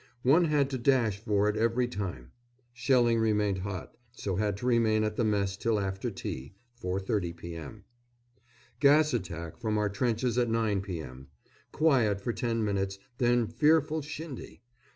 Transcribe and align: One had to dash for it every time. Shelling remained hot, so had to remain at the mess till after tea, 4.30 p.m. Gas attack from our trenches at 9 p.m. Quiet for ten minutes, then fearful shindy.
One 0.23 0.45
had 0.45 0.71
to 0.71 0.79
dash 0.79 1.19
for 1.19 1.47
it 1.47 1.55
every 1.55 1.87
time. 1.87 2.31
Shelling 2.73 3.19
remained 3.19 3.59
hot, 3.59 3.95
so 4.11 4.35
had 4.37 4.57
to 4.57 4.65
remain 4.65 5.03
at 5.03 5.15
the 5.15 5.23
mess 5.23 5.55
till 5.55 5.79
after 5.79 6.09
tea, 6.09 6.55
4.30 6.81 7.37
p.m. 7.37 7.83
Gas 8.79 9.13
attack 9.13 9.59
from 9.59 9.77
our 9.77 9.89
trenches 9.89 10.39
at 10.39 10.49
9 10.49 10.81
p.m. 10.81 11.27
Quiet 11.71 12.19
for 12.19 12.33
ten 12.33 12.63
minutes, 12.63 12.97
then 13.19 13.45
fearful 13.45 14.01
shindy. 14.01 14.63